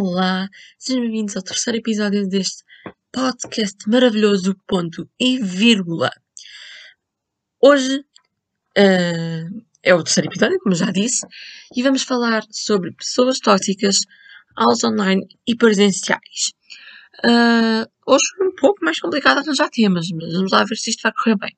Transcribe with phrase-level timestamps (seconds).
[0.00, 2.62] Olá, sejam bem-vindos ao terceiro episódio deste
[3.10, 6.08] podcast maravilhoso, ponto e vírgula.
[7.60, 7.98] Hoje
[8.78, 11.26] uh, é o terceiro episódio, como já disse,
[11.74, 13.96] e vamos falar sobre pessoas tóxicas,
[14.54, 16.52] aulas online e presenciais.
[17.24, 21.02] Uh, hoje foi um pouco mais complicado arranjar temas, mas vamos lá ver se isto
[21.02, 21.56] vai correr bem.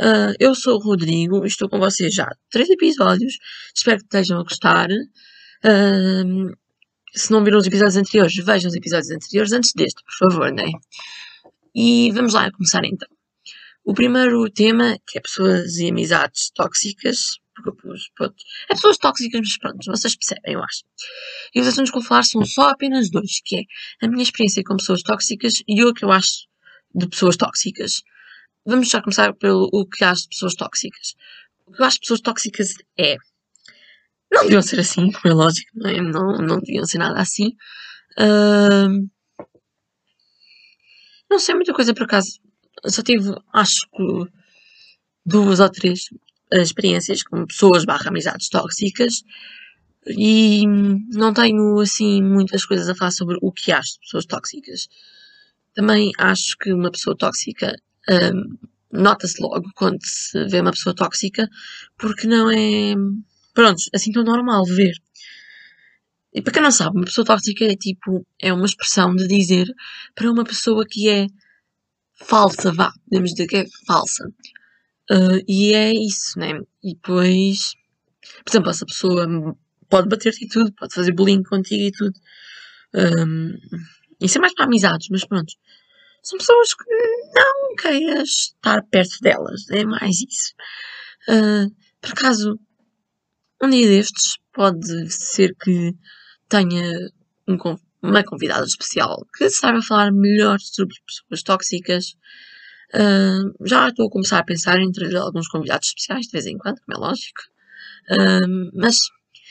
[0.00, 3.36] Uh, eu sou o Rodrigo, estou com vocês já há três episódios,
[3.74, 4.88] espero que estejam a gostar.
[5.64, 6.54] Uh,
[7.14, 10.70] se não viram os episódios anteriores, vejam os episódios anteriores antes deste, por favor, né?
[11.74, 13.08] E vamos lá começar então.
[13.84, 18.36] O primeiro tema, que é pessoas e amizades tóxicas, grupos, pronto.
[18.68, 20.82] É pessoas tóxicas, mas pronto, vocês percebem, eu acho.
[21.54, 23.62] E os assuntos que vou falar são só apenas dois, que é
[24.06, 26.46] a minha experiência com pessoas tóxicas e o que eu acho
[26.94, 28.02] de pessoas tóxicas.
[28.66, 31.14] Vamos já começar pelo o que acho de pessoas tóxicas.
[31.66, 33.16] O que eu acho de pessoas tóxicas é
[34.34, 36.00] não deviam ser assim, como é lógico, não, é?
[36.00, 37.48] não, não deviam ser nada assim.
[38.18, 39.08] Uh,
[41.30, 42.40] não sei muita coisa por acaso.
[42.86, 44.32] Só tive, acho que,
[45.24, 46.08] duas ou três
[46.52, 49.22] experiências com pessoas barra amizades tóxicas
[50.06, 50.66] e
[51.12, 54.88] não tenho assim muitas coisas a falar sobre o que acho de pessoas tóxicas.
[55.74, 57.74] Também acho que uma pessoa tóxica
[58.08, 58.56] um,
[58.92, 61.48] nota-se logo quando se vê uma pessoa tóxica
[61.98, 62.94] porque não é
[63.54, 64.94] Pronto, assim tão normal ver.
[66.34, 69.72] E para quem não sabe, uma pessoa tóxica é tipo, é uma expressão de dizer
[70.14, 71.26] para uma pessoa que é
[72.16, 74.24] falsa, vá, podemos dizer que é falsa.
[75.10, 76.60] Uh, e é isso, né?
[76.82, 77.74] E depois,
[78.44, 79.26] por exemplo, essa pessoa
[79.88, 82.18] pode bater-te e tudo, pode fazer bullying contigo e tudo.
[82.94, 83.54] Um,
[84.20, 85.52] isso é mais para amizades, mas pronto.
[86.22, 86.84] São pessoas que
[87.34, 90.54] não queiras estar perto delas, é mais isso.
[91.28, 92.58] Uh, por acaso,
[93.64, 95.94] um dia destes pode ser que
[96.48, 97.10] tenha
[97.48, 97.56] um,
[98.02, 102.14] uma convidada especial que saiba falar melhor sobre pessoas tóxicas.
[102.94, 106.58] Uh, já estou a começar a pensar em trazer alguns convidados especiais de vez em
[106.58, 107.40] quando, como é lógico.
[108.10, 108.96] Uh, mas,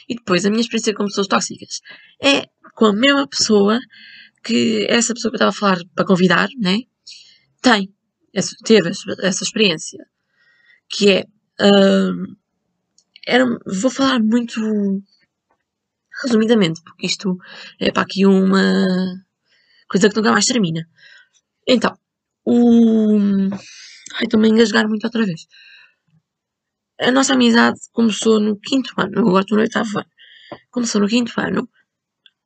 [0.07, 1.81] e depois, a minha experiência com pessoas tóxicas
[2.21, 2.45] é
[2.75, 3.79] com a mesma pessoa
[4.43, 6.79] que essa pessoa que eu estava a falar para convidar, né?
[7.61, 7.93] Tem,
[8.65, 8.91] teve
[9.21, 9.99] essa experiência.
[10.89, 11.23] Que é,
[11.61, 12.35] uh,
[13.25, 14.59] era, vou falar muito
[16.23, 17.37] resumidamente, porque isto
[17.79, 18.61] é para aqui uma
[19.87, 20.87] coisa que nunca mais termina.
[21.67, 21.97] Então,
[22.45, 23.17] o.
[24.15, 25.47] Ai, estou-me a engasgar muito outra vez.
[26.99, 30.09] A nossa amizade começou no quinto ano, agora estou no oitavo ano.
[30.71, 31.67] Começou no quinto ano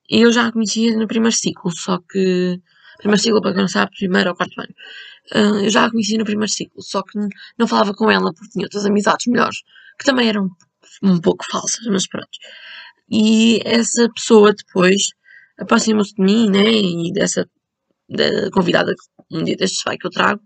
[0.10, 2.62] e eu já a conhecia no primeiro ciclo, só que.
[2.98, 4.74] Primeiro ciclo, para quem não sabe, primeiro ou quarto ano.
[5.36, 7.20] Uh, eu já a conhecia no primeiro ciclo, só que
[7.58, 9.58] não falava com ela porque tinha outras amizades melhores,
[10.00, 10.50] que também eram
[11.04, 12.30] um pouco falsas, mas pronto.
[13.10, 15.10] E essa pessoa depois
[15.58, 17.48] aproximou-se de mim, né, e dessa
[18.10, 18.94] da convidada
[19.32, 20.42] um dia destes vai que eu trago,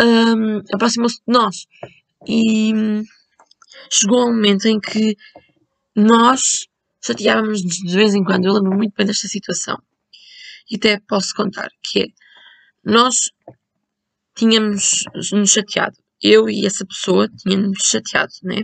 [0.00, 1.66] um, aproximou-se de nós.
[2.26, 2.72] E
[3.90, 5.16] chegou um momento em que
[5.94, 6.66] nós
[7.04, 8.46] chateávamos de vez em quando.
[8.46, 9.78] Eu lembro muito bem desta situação.
[10.70, 12.06] E até posso contar que é,
[12.84, 13.30] nós
[14.34, 18.62] tínhamos nos chateado eu e essa pessoa tínhamos chateado, né?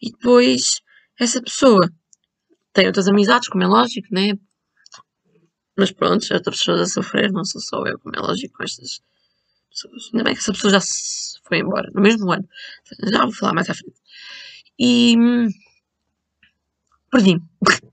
[0.00, 0.80] E depois
[1.18, 1.90] essa pessoa
[2.72, 4.32] tem outras amizades, como é lógico, né?
[5.76, 8.64] Mas pronto, já outras pessoas a sofrer, não sou só eu, como é lógico, com
[8.64, 9.00] estas
[9.70, 10.10] pessoas.
[10.12, 12.48] Ainda bem que essa pessoa já se foi embora, no mesmo ano.
[13.10, 13.96] Já vou falar mais à frente.
[14.78, 15.16] E.
[15.16, 15.48] Hum,
[17.10, 17.42] perdi-me.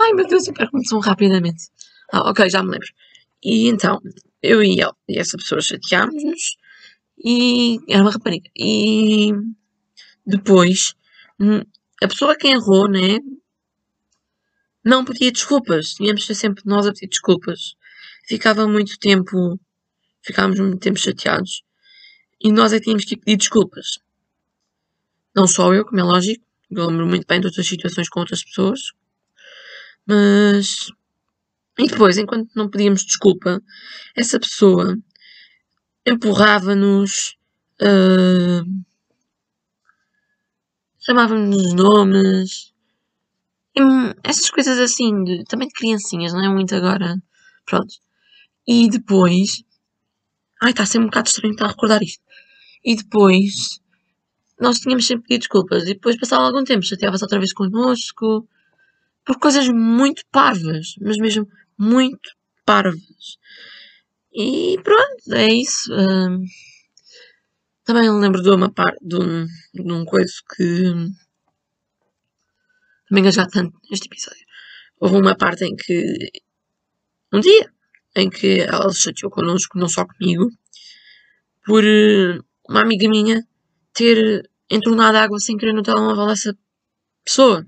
[0.00, 1.68] Ai meu Deus, eu perco-me tão rapidamente.
[2.12, 2.88] Ah, ok, já me lembro.
[3.42, 4.00] E então,
[4.42, 6.56] eu e ele e essa pessoa chateámos-nos
[7.18, 8.48] e era uma rapariga.
[8.56, 9.32] E
[10.26, 10.94] depois,
[11.40, 11.60] hum,
[12.02, 13.18] a pessoa que errou, né?
[14.84, 15.94] Não pedia desculpas.
[15.94, 17.74] Tínhamos de ser sempre nós a pedir desculpas.
[18.26, 19.58] Ficava muito tempo,
[20.22, 21.62] ficávamos muito tempo chateados.
[22.40, 23.98] E nós é que tínhamos que pedir desculpas.
[25.34, 26.44] Não só eu, como é lógico.
[26.70, 28.80] Eu lembro muito bem de outras situações com outras pessoas.
[30.06, 30.90] Mas.
[31.78, 33.60] E depois, enquanto não pedíamos desculpa,
[34.14, 34.96] essa pessoa
[36.06, 37.36] empurrava-nos,
[37.80, 38.84] uh,
[40.98, 42.72] chamava-nos nomes,
[43.76, 43.80] e,
[44.22, 47.16] essas coisas assim, de, também de criancinhas, não é muito agora,
[47.66, 47.94] pronto.
[48.66, 49.64] E depois,
[50.62, 52.22] ai, está a ser um bocado estranho estar a recordar isto.
[52.84, 53.80] E depois,
[54.60, 58.48] nós tínhamos sempre pedido desculpas, e depois passava algum tempo, chateava-se outra vez connosco,
[59.24, 61.48] por coisas muito parvas, mas mesmo
[61.78, 62.30] muito
[62.64, 63.38] parvas.
[64.34, 65.92] E pronto, é isso.
[65.92, 66.44] Um,
[67.84, 70.92] também lembro de uma parte de um, de um coisa que
[73.08, 74.44] também já tanto neste episódio.
[75.00, 76.32] houve uma parte em que.
[77.32, 77.70] Um dia
[78.16, 80.48] em que ela se chateou connosco, não só comigo,
[81.66, 82.38] por eh,
[82.68, 83.44] uma amiga minha
[83.92, 86.56] ter entornado água sem querer no telemóvel dessa
[87.24, 87.66] pessoa.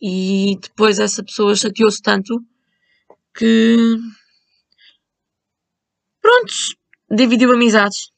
[0.00, 2.42] E depois essa pessoa chateou-se tanto
[3.34, 3.96] que.
[6.28, 6.76] Prontos,
[7.10, 8.12] dividiu amizades.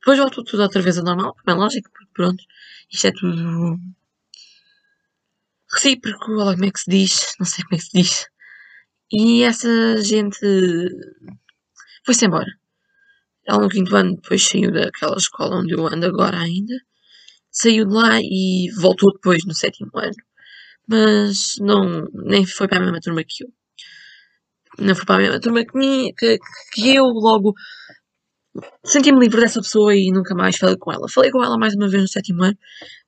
[0.00, 2.42] Depois voltou tudo outra vez a normal, como é lógico, porque pronto,
[2.90, 3.78] isto é tudo
[5.72, 8.26] recíproco, olha como é que se diz, não sei como é que se diz.
[9.12, 10.44] E essa gente
[12.04, 12.50] foi-se embora.
[13.46, 16.74] Ela no quinto ano depois saiu daquela escola onde eu ando agora ainda.
[17.48, 20.16] Saiu de lá e voltou depois no sétimo ano.
[20.88, 23.52] Mas não, nem foi para a mesma turma que eu.
[24.78, 26.38] Não foi para a mesma turma que, mim, que,
[26.72, 27.54] que eu, logo
[28.84, 31.08] senti-me livre dessa pessoa e nunca mais falei com ela.
[31.08, 32.58] Falei com ela mais uma vez no sétimo ano,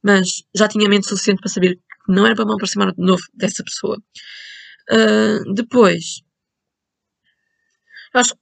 [0.03, 3.23] mas já tinha mente suficiente para saber que não era para me aproximar de novo
[3.35, 3.99] dessa pessoa.
[4.91, 6.23] Uh, depois,
[8.15, 8.35] eu acho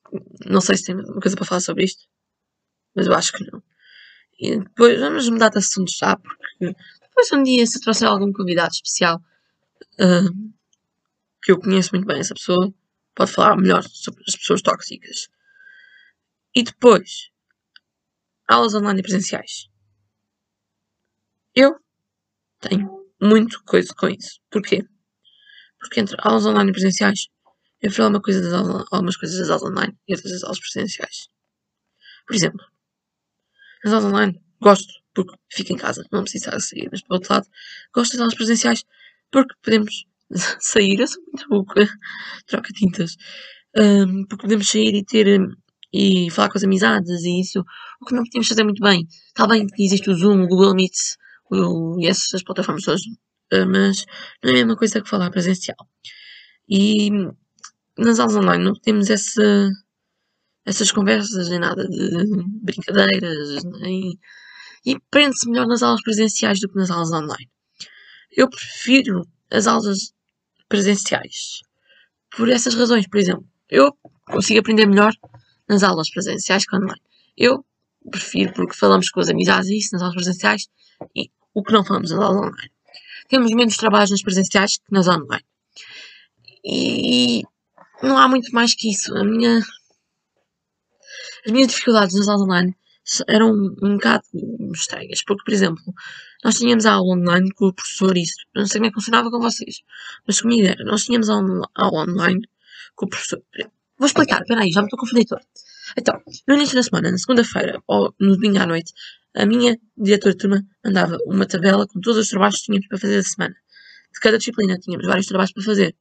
[0.47, 2.05] não sei se tem uma coisa para falar sobre isto,
[2.95, 3.63] mas eu acho que não.
[4.39, 8.73] E depois vamos mudar de assunto já, porque depois um dia, se trouxer algum convidado
[8.73, 9.21] especial
[10.01, 10.53] uh,
[11.43, 12.73] que eu conheço muito bem essa pessoa,
[13.15, 15.29] pode falar melhor sobre as pessoas tóxicas.
[16.55, 17.31] E depois,
[18.49, 19.69] aulas online e presenciais.
[21.55, 21.79] Eu
[22.61, 24.41] tenho muito coisa com isso.
[24.51, 24.85] Porquê?
[25.79, 27.29] Porque entre aulas online e presenciais,
[27.81, 30.61] eu falo uma coisa das aulas, algumas coisas das aulas online e outras das aulas
[30.61, 31.29] presenciais.
[32.27, 32.65] Por exemplo,
[33.85, 36.89] nas aulas online, gosto porque fico em casa, não preciso sair.
[36.91, 37.47] Mas, por outro lado,
[37.93, 38.85] gosto das aulas presenciais
[39.31, 40.07] porque podemos
[40.61, 41.01] sair.
[41.01, 41.87] Eu sou muito boca,
[42.47, 43.17] troca tintas.
[43.77, 45.41] Um, porque podemos sair e ter
[45.93, 47.61] e falar com as amizades e isso,
[48.01, 49.07] o que não podíamos fazer muito bem.
[49.29, 50.95] Está bem que existe o Zoom, o Google Meet
[51.51, 54.07] o, e essas plataformas todas, uh, mas
[54.43, 55.77] não é a mesma coisa que falar presencial.
[56.69, 57.11] E
[57.99, 59.71] nas aulas online não temos essa,
[60.65, 62.27] essas conversas nem nada de
[62.63, 64.19] brincadeiras, nem,
[64.87, 67.51] e prende-se melhor nas aulas presenciais do que nas aulas online.
[68.35, 70.15] Eu prefiro as aulas
[70.73, 71.61] presenciais
[72.35, 73.07] por essas razões.
[73.07, 73.95] Por exemplo, eu
[74.27, 75.13] consigo aprender melhor
[75.69, 77.03] nas aulas presenciais que online.
[77.37, 77.63] Eu
[78.11, 80.69] prefiro porque falamos com as amizades e isso nas aulas presenciais
[81.15, 82.73] e o que não falamos nas aulas online.
[83.29, 85.45] Temos menos trabalhos nas presenciais que nas online.
[86.65, 87.43] E
[88.03, 89.15] não há muito mais que isso.
[89.15, 89.59] A minha,
[91.45, 92.75] as minhas dificuldades nas aulas online
[93.29, 93.53] eram
[93.83, 94.25] um bocado
[94.73, 95.85] estranhas, porque, por exemplo,
[96.45, 99.31] nós tínhamos a aula online com o professor, isso, não sei como é que funcionava
[99.31, 99.83] com vocês,
[100.27, 102.43] mas comigo era, nós tínhamos a aula online
[102.95, 103.43] com o professor.
[103.99, 105.43] Vou explicar, peraí, já me estou a confundir todo.
[105.97, 108.93] Então, no início da semana, na segunda-feira, ou no domingo à noite,
[109.35, 112.99] a minha diretora de turma mandava uma tabela com todos os trabalhos que tínhamos para
[112.99, 113.57] fazer da semana.
[114.13, 115.95] De cada disciplina, tínhamos vários trabalhos para fazer.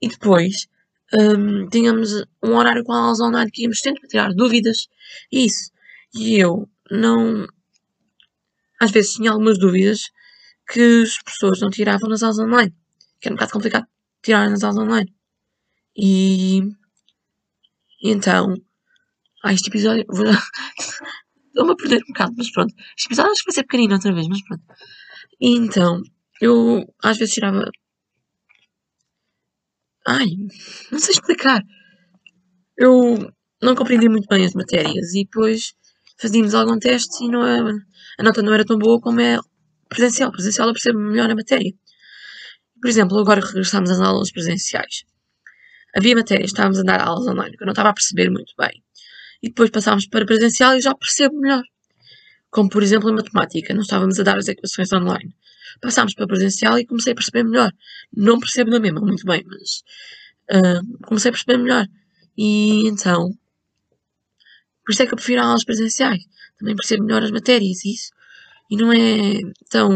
[0.00, 0.66] E depois,
[1.14, 4.88] um, tínhamos um horário com aulas online que íamos sempre para tirar dúvidas
[5.30, 5.70] e isso.
[6.14, 7.46] E eu não.
[8.82, 10.10] Às vezes tinha algumas dúvidas
[10.68, 12.74] que os professores não tiravam nas aulas online.
[13.20, 13.86] Que era um bocado complicado
[14.20, 15.14] tirar nas aulas online.
[15.96, 16.62] E.
[18.02, 18.56] e então.
[19.44, 20.04] Ah, este episódio.
[21.46, 22.74] Estou-me a perder um bocado, mas pronto.
[22.98, 24.64] Este episódio acho que vai ser pequenino outra vez, mas pronto.
[25.40, 26.02] E então.
[26.40, 27.70] Eu às vezes tirava
[30.04, 30.26] Ai,
[30.90, 31.62] não sei explicar.
[32.76, 35.72] Eu não compreendi muito bem as matérias e depois
[36.22, 37.58] fazíamos algum teste e não é,
[38.18, 39.38] a nota não era tão boa como é
[39.88, 40.32] presencial.
[40.32, 41.72] Presencial eu percebo melhor a matéria.
[42.80, 45.04] Por exemplo, agora regressámos às aulas presenciais.
[45.94, 48.82] Havia matérias, estávamos a dar aulas online, que eu não estava a perceber muito bem.
[49.42, 51.62] E depois passámos para presencial e já percebo melhor.
[52.50, 55.34] Como, por exemplo, em matemática, não estávamos a dar as equações online
[55.80, 57.72] passámos para presencial e comecei a perceber melhor.
[58.14, 59.82] Não percebo na mesma, muito bem, mas
[60.56, 61.86] uh, comecei a perceber melhor.
[62.36, 63.30] E então,
[64.84, 66.22] por isso é que eu prefiro aulas presenciais.
[66.58, 68.10] Também percebo melhor as matérias e isso.
[68.70, 69.38] E não é
[69.70, 69.90] tão.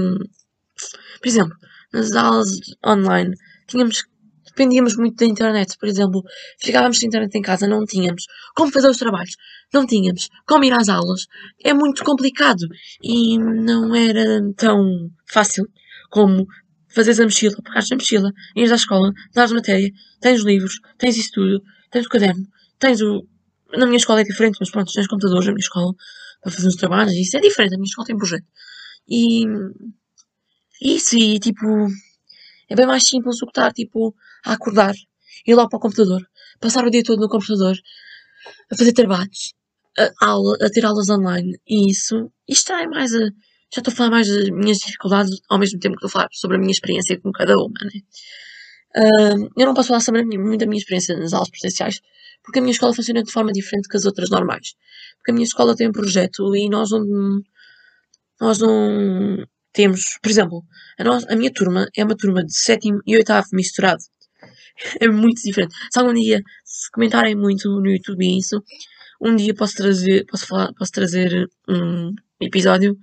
[1.20, 1.56] Por exemplo,
[1.92, 3.34] nas aulas online,
[3.66, 4.04] tínhamos
[4.56, 5.76] dependíamos muito da internet.
[5.78, 6.22] Por exemplo,
[6.58, 8.24] ficávamos sem internet em casa, não tínhamos
[8.54, 9.36] como fazer os trabalhos,
[9.72, 11.26] não tínhamos como ir às aulas.
[11.62, 12.66] É muito complicado
[13.02, 15.66] e não era tão fácil
[16.10, 16.46] como
[16.88, 19.90] fazeres a mochila, pegares a mochila, ires à escola, dares matéria,
[20.20, 22.46] tens os livros, tens isso tudo, tens o caderno,
[22.78, 23.26] tens o.
[23.72, 25.92] Na minha escola é diferente, mas pronto, tens computadores na minha escola
[26.40, 28.46] para fazer os trabalhos, isso é diferente, a minha escola tem projeto.
[29.08, 29.44] E.
[30.80, 31.66] Isso, e tipo.
[32.68, 34.94] É bem mais simples do que estar, tipo, a acordar,
[35.46, 36.20] ir lá para o computador,
[36.60, 37.76] passar o dia todo no computador,
[38.70, 39.54] a fazer trabalhos,
[39.96, 41.58] a, aula, a ter aulas online.
[41.66, 43.20] E isso, isto é mais a,
[43.72, 46.28] já estou a falar mais das minhas dificuldades ao mesmo tempo que estou a falar
[46.32, 48.00] sobre a minha experiência com cada uma, né?
[48.96, 52.00] Uh, eu não posso falar sobre muito da minha experiência nas aulas presenciais,
[52.42, 54.74] porque a minha escola funciona de forma diferente que as outras normais.
[55.18, 57.42] Porque a minha escola tem um projeto e nós não,
[58.40, 60.64] nós não temos, por exemplo,
[60.98, 64.02] a, nossa, a minha turma é uma turma de sétimo e oitavo misturado.
[65.00, 65.74] É muito diferente.
[65.90, 68.62] Se algum dia, se comentarem muito no YouTube isso,
[69.22, 72.94] um dia posso trazer, posso falar, posso trazer um episódio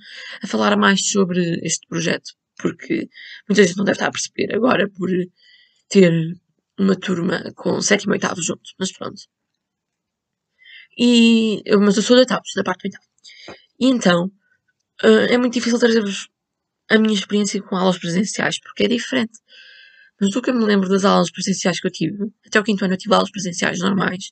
[0.43, 2.31] a falar mais sobre este projeto.
[2.59, 3.09] Porque
[3.49, 5.09] muita gente não deve estar a perceber agora por
[5.93, 6.11] ter
[6.79, 8.73] uma turma com sétimo e oitavo juntos.
[8.79, 9.21] Mas pronto.
[10.97, 13.05] E, mas eu sou de oitavos, da parte do oitavo.
[13.79, 14.25] E então,
[15.03, 16.29] uh, é muito difícil trazer-vos
[16.89, 19.39] a minha experiência com aulas presenciais, porque é diferente.
[20.19, 22.83] Mas do que eu me lembro das aulas presenciais que eu tive, até o quinto
[22.85, 24.31] ano eu tive aulas presenciais normais,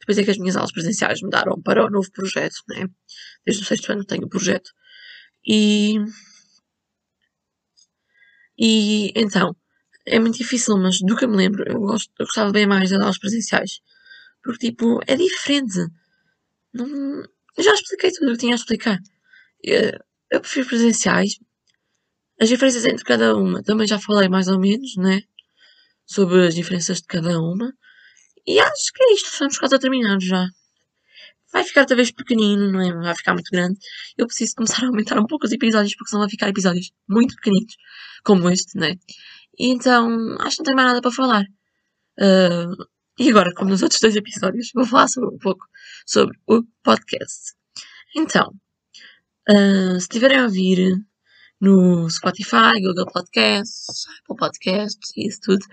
[0.00, 2.86] depois é que as minhas aulas presenciais mudaram para o novo projeto, né?
[3.46, 4.70] Desde o sexto ano tenho o projeto.
[5.46, 5.98] E.
[8.58, 9.54] E então,
[10.08, 12.90] é muito difícil, mas do que eu me lembro, eu, gosto, eu gostava bem mais
[12.90, 13.80] das aulas presenciais.
[14.42, 15.78] Porque, tipo, é diferente.
[16.72, 16.86] Não,
[17.56, 18.98] eu já expliquei tudo o que tinha a explicar.
[19.62, 19.92] Eu,
[20.30, 21.38] eu prefiro presenciais,
[22.40, 25.22] as diferenças entre cada uma também já falei mais ou menos, né?
[26.06, 27.72] Sobre as diferenças de cada uma.
[28.46, 30.46] E acho que é isto, estamos quase a terminar já.
[31.52, 32.92] Vai ficar talvez pequenino, não é?
[32.92, 33.78] Vai ficar muito grande.
[34.16, 37.34] Eu preciso começar a aumentar um pouco os episódios, porque senão vai ficar episódios muito
[37.36, 37.74] pequeninos,
[38.22, 38.96] como este, né?
[39.58, 41.44] E então, acho que não tenho mais nada para falar.
[42.18, 42.86] Uh,
[43.18, 45.64] e agora, como nos outros dois episódios, vou falar sobre, um pouco
[46.06, 47.54] sobre o podcast.
[48.14, 48.52] Então,
[49.50, 50.96] uh, se estiverem a ouvir
[51.60, 55.64] no Spotify, Google Podcasts, Apple Podcasts e isso tudo.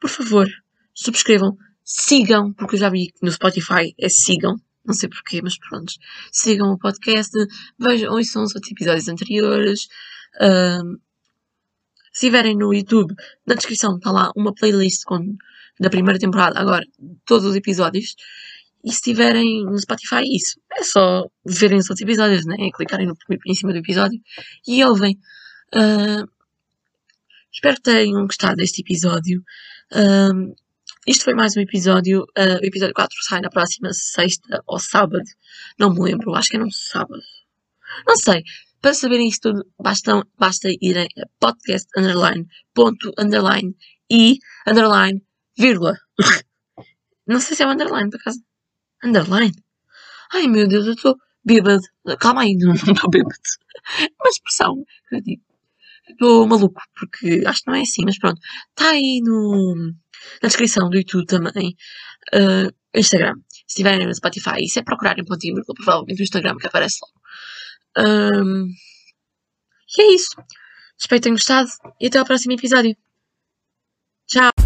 [0.00, 0.48] Por favor,
[0.94, 5.56] subscrevam, sigam, porque eu já vi que no Spotify é sigam, não sei porquê, mas
[5.58, 5.92] pronto.
[6.32, 7.32] Sigam o podcast,
[7.78, 9.86] vejam, ouçam os outros episódios anteriores.
[10.40, 10.98] Um,
[12.20, 13.14] se estiverem no YouTube,
[13.46, 15.36] na descrição está lá uma playlist com,
[15.80, 16.84] da primeira temporada, agora,
[17.24, 18.14] todos os episódios.
[18.84, 20.60] E se estiverem no Spotify, isso.
[20.70, 22.56] É só verem os outros episódios, né?
[22.74, 24.20] Clicarem no, em cima do episódio
[24.68, 25.18] e ouvem.
[25.74, 26.28] Uh,
[27.50, 29.42] espero que tenham gostado deste episódio.
[29.90, 30.54] Uh,
[31.06, 32.22] isto foi mais um episódio.
[32.36, 35.24] Uh, o episódio 4 sai na próxima sexta ou sábado.
[35.78, 37.22] Não me lembro, acho que é no sábado.
[38.06, 38.44] Não sei.
[38.80, 43.74] Para saberem isto tudo, basta, basta irem a podcast underline ponto underline
[44.10, 45.22] e underline
[45.58, 45.94] vírgula.
[47.26, 48.40] Não sei se é o underline, por acaso.
[49.04, 49.54] Underline?
[50.32, 51.82] Ai meu Deus, eu estou bêbado.
[52.18, 53.34] Calma aí, não estou bêbado.
[53.98, 55.42] É uma expressão que eu digo.
[56.08, 58.40] Estou maluco, porque acho que não é assim, mas pronto.
[58.70, 59.74] Está aí no,
[60.42, 61.76] na descrição do YouTube também.
[62.34, 63.34] Uh, Instagram.
[63.50, 67.19] Se estiverem no Spotify, se é procurarem pontinho vírgula, provavelmente o Instagram que aparece logo.
[67.98, 68.68] Um,
[69.96, 70.30] e é isso.
[70.98, 71.70] Espero que tenham gostado
[72.00, 72.96] e até ao próximo episódio.
[74.26, 74.59] Tchau!